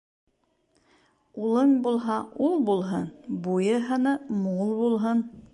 [1.49, 2.17] Улын булһа,
[2.47, 5.27] ул булһын -Буйы-һыны мул булһын.